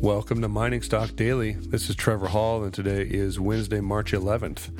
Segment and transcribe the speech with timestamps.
[0.00, 1.54] Welcome to Mining Stock Daily.
[1.54, 4.70] This is Trevor Hall, and today is Wednesday, March 11th.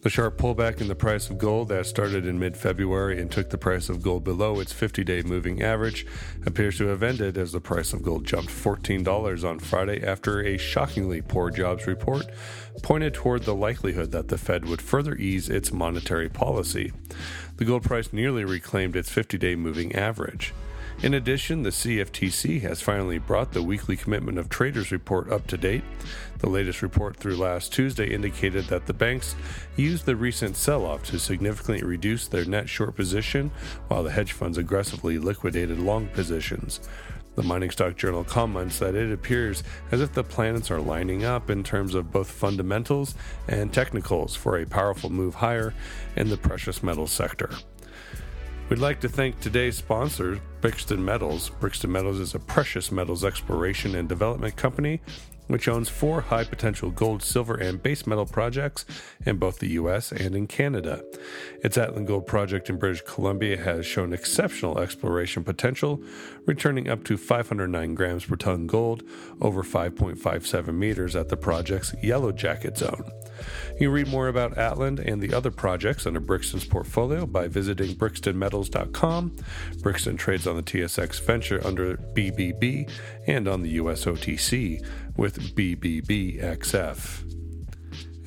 [0.00, 3.50] The sharp pullback in the price of gold that started in mid February and took
[3.50, 6.06] the price of gold below its 50 day moving average
[6.46, 10.56] appears to have ended as the price of gold jumped $14 on Friday after a
[10.56, 12.24] shockingly poor jobs report
[12.82, 16.92] pointed toward the likelihood that the Fed would further ease its monetary policy.
[17.58, 20.54] The gold price nearly reclaimed its 50 day moving average.
[21.00, 25.56] In addition, the CFTC has finally brought the weekly commitment of traders report up to
[25.56, 25.82] date.
[26.38, 29.34] The latest report through last Tuesday indicated that the banks
[29.76, 33.50] used the recent sell off to significantly reduce their net short position,
[33.88, 36.80] while the hedge funds aggressively liquidated long positions.
[37.34, 41.48] The Mining Stock Journal comments that it appears as if the planets are lining up
[41.48, 43.14] in terms of both fundamentals
[43.48, 45.72] and technicals for a powerful move higher
[46.14, 47.50] in the precious metals sector.
[48.72, 51.50] We'd like to thank today's sponsor, Brixton Metals.
[51.60, 55.02] Brixton Metals is a precious metals exploration and development company
[55.46, 58.84] which owns four high potential gold, silver, and base metal projects
[59.26, 61.02] in both the US and in Canada.
[61.62, 66.02] Its Atlin Gold project in British Columbia has shown exceptional exploration potential,
[66.46, 69.02] returning up to 509 grams per ton gold
[69.40, 73.10] over 5.57 meters at the project's Yellow Jacket zone.
[73.72, 77.96] You can read more about Atlin and the other projects under Brixton's portfolio by visiting
[77.96, 79.36] brixtonmetals.com.
[79.82, 82.90] Brixton trades on the TSX Venture under BBB
[83.26, 84.84] and on the US OTC
[85.16, 87.22] with BBBXF.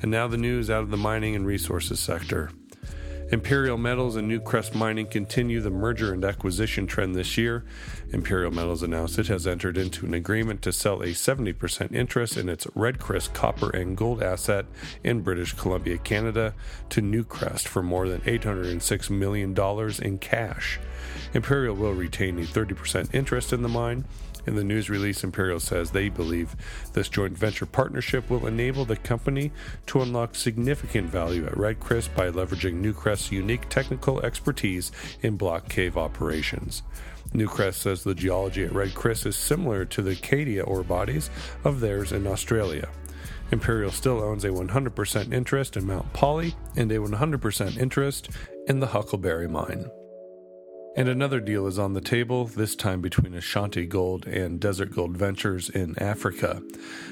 [0.02, 2.50] And now the news out of the mining and resources sector.
[3.32, 7.64] Imperial Metals and Newcrest Mining continue the merger and acquisition trend this year.
[8.12, 12.48] Imperial Metals announced it has entered into an agreement to sell a 70% interest in
[12.48, 14.66] its Red Chris copper and gold asset
[15.02, 16.54] in British Columbia, Canada,
[16.90, 19.56] to Newcrest for more than $806 million
[20.02, 20.78] in cash.
[21.34, 24.04] Imperial will retain a 30% interest in the mine
[24.46, 26.54] in the news release, Imperial says they believe
[26.92, 29.50] this joint venture partnership will enable the company
[29.86, 35.68] to unlock significant value at Red Chris by leveraging Newcrest's unique technical expertise in block
[35.68, 36.82] cave operations.
[37.32, 41.28] Newcrest says the geology at Red Chris is similar to the Cadia ore bodies
[41.64, 42.88] of theirs in Australia.
[43.50, 48.30] Imperial still owns a 100% interest in Mount Polley and a 100% interest
[48.66, 49.90] in the Huckleberry mine.
[50.96, 55.14] And another deal is on the table, this time between Ashanti Gold and Desert Gold
[55.14, 56.62] Ventures in Africa.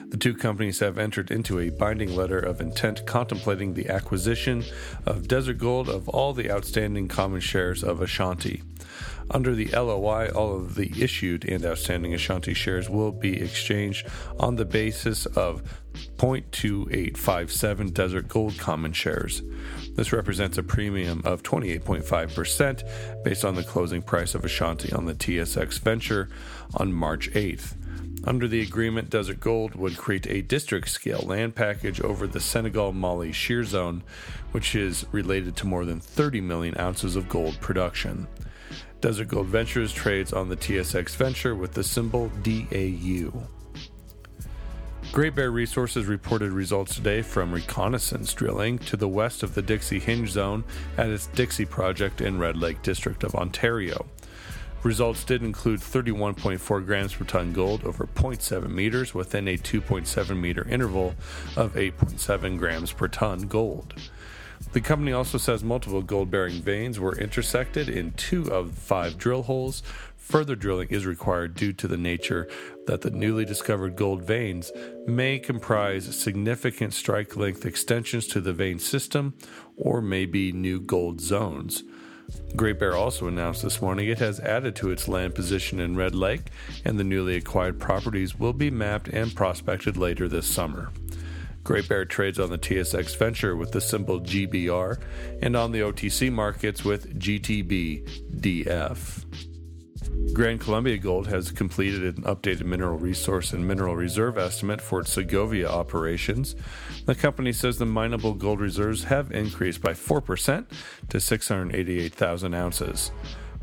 [0.08, 4.64] The two companies have entered into a binding letter of intent contemplating the acquisition
[5.04, 8.62] of Desert Gold of all the outstanding common shares of Ashanti.
[9.30, 14.06] Under the LOI, all of the issued and outstanding Ashanti shares will be exchanged
[14.40, 15.62] on the basis of
[16.24, 19.42] 0.2857 Desert Gold common shares.
[19.94, 25.12] This represents a premium of 28.5% based on the closing price of Ashanti on the
[25.12, 26.30] TSX Venture
[26.76, 27.74] on March 8th.
[28.26, 32.94] Under the agreement, Desert Gold would create a district scale land package over the Senegal
[32.94, 34.02] Mali Shear Zone,
[34.52, 38.26] which is related to more than 30 million ounces of gold production.
[39.02, 43.46] Desert Gold Ventures trades on the TSX Venture with the symbol DAU.
[45.14, 50.00] Great Bear Resources reported results today from reconnaissance drilling to the west of the Dixie
[50.00, 50.64] Hinge Zone
[50.98, 54.06] at its Dixie project in Red Lake District of Ontario.
[54.82, 60.66] Results did include 31.4 grams per ton gold over 0.7 meters within a 2.7 meter
[60.68, 61.14] interval
[61.56, 63.94] of 8.7 grams per ton gold.
[64.74, 69.44] The company also says multiple gold bearing veins were intersected in two of five drill
[69.44, 69.84] holes.
[70.16, 72.48] Further drilling is required due to the nature
[72.88, 74.72] that the newly discovered gold veins
[75.06, 79.34] may comprise significant strike length extensions to the vein system
[79.76, 81.84] or may be new gold zones.
[82.56, 86.16] Great Bear also announced this morning it has added to its land position in Red
[86.16, 86.46] Lake,
[86.84, 90.90] and the newly acquired properties will be mapped and prospected later this summer.
[91.64, 95.00] Great Bear trades on the TSX Venture with the symbol GBR
[95.40, 99.24] and on the OTC markets with GTBDF.
[100.34, 105.12] Grand Colombia Gold has completed an updated mineral resource and mineral reserve estimate for its
[105.12, 106.54] Segovia operations.
[107.06, 110.66] The company says the mineable gold reserves have increased by 4%
[111.08, 113.10] to 688,000 ounces.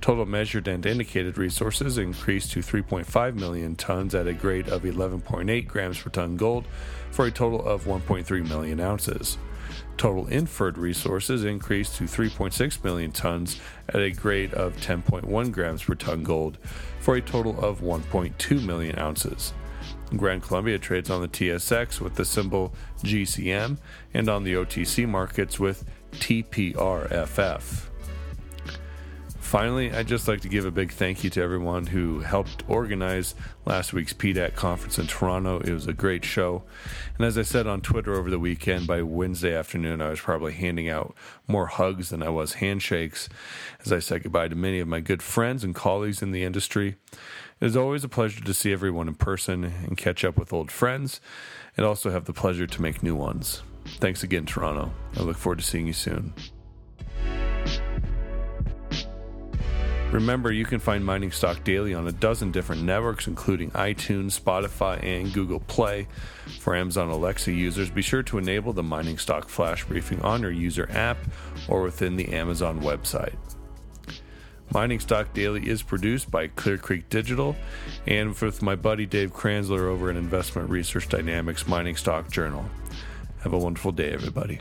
[0.01, 5.67] Total measured and indicated resources increased to 3.5 million tons at a grade of 11.8
[5.67, 6.65] grams per ton gold
[7.11, 9.37] for a total of 1.3 million ounces.
[9.97, 13.59] Total inferred resources increased to 3.6 million tons
[13.89, 16.57] at a grade of 10.1 grams per ton gold
[16.99, 19.53] for a total of 1.2 million ounces.
[20.17, 23.77] Grand Colombia trades on the TSX with the symbol GCM
[24.15, 27.90] and on the OTC markets with TPRFF.
[29.51, 33.35] Finally, I'd just like to give a big thank you to everyone who helped organize
[33.65, 35.59] last week's PDAC conference in Toronto.
[35.59, 36.63] It was a great show.
[37.17, 40.53] And as I said on Twitter over the weekend, by Wednesday afternoon, I was probably
[40.53, 41.13] handing out
[41.49, 43.27] more hugs than I was handshakes
[43.83, 46.95] as I said goodbye to many of my good friends and colleagues in the industry.
[47.59, 50.71] It is always a pleasure to see everyone in person and catch up with old
[50.71, 51.19] friends,
[51.75, 53.63] and also have the pleasure to make new ones.
[53.99, 54.93] Thanks again, Toronto.
[55.17, 56.33] I look forward to seeing you soon.
[60.11, 65.01] Remember, you can find Mining Stock Daily on a dozen different networks, including iTunes, Spotify,
[65.01, 66.07] and Google Play.
[66.59, 70.51] For Amazon Alexa users, be sure to enable the Mining Stock Flash Briefing on your
[70.51, 71.17] user app
[71.69, 73.35] or within the Amazon website.
[74.73, 77.55] Mining Stock Daily is produced by Clear Creek Digital
[78.05, 82.65] and with my buddy Dave Kranzler over at Investment Research Dynamics Mining Stock Journal.
[83.43, 84.59] Have a wonderful day, everybody.